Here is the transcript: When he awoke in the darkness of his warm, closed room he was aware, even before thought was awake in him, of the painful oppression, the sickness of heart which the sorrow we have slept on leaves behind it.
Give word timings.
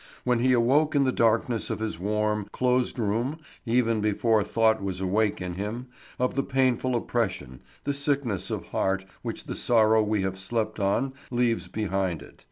When 0.23 0.39
he 0.39 0.51
awoke 0.51 0.95
in 0.95 1.03
the 1.03 1.11
darkness 1.11 1.69
of 1.69 1.77
his 1.77 1.99
warm, 1.99 2.47
closed 2.51 2.97
room 2.97 3.37
he 3.63 3.83
was 3.83 3.85
aware, 3.85 3.91
even 3.97 4.01
before 4.01 4.43
thought 4.43 4.81
was 4.81 4.99
awake 4.99 5.39
in 5.39 5.53
him, 5.53 5.89
of 6.17 6.33
the 6.33 6.41
painful 6.41 6.95
oppression, 6.95 7.61
the 7.83 7.93
sickness 7.93 8.49
of 8.49 8.69
heart 8.69 9.05
which 9.21 9.43
the 9.43 9.53
sorrow 9.53 10.01
we 10.01 10.23
have 10.23 10.39
slept 10.39 10.79
on 10.79 11.13
leaves 11.29 11.67
behind 11.67 12.23
it. 12.23 12.39